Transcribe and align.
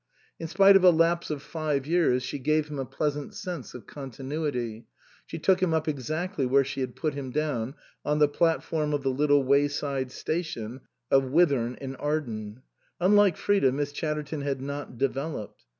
In 0.39 0.47
spite 0.47 0.75
of 0.75 0.83
a 0.83 0.89
lapse 0.89 1.29
of 1.29 1.43
five 1.43 1.85
years 1.85 2.23
she 2.23 2.39
gave 2.39 2.69
him 2.69 2.79
a 2.79 2.85
pleasant 2.87 3.35
sense 3.35 3.75
of 3.75 3.85
continuity; 3.85 4.87
she 5.27 5.37
took 5.37 5.61
him 5.61 5.75
up 5.75 5.87
exactly 5.87 6.43
where 6.47 6.63
she 6.63 6.81
had 6.81 6.95
put 6.95 7.13
him 7.13 7.29
down, 7.29 7.75
on 8.03 8.17
the 8.17 8.27
platform 8.27 8.95
of 8.95 9.03
the 9.03 9.11
little 9.11 9.43
wayside 9.43 10.11
station 10.11 10.81
of 11.11 11.25
Whit 11.25 11.49
horn 11.49 11.77
in 11.79 11.95
Arden. 11.97 12.63
Unlike 12.99 13.37
Frida, 13.37 13.71
Miss 13.73 13.91
Chatterton 13.91 14.41
had 14.41 14.59
not 14.59 14.97
developed. 14.97 15.65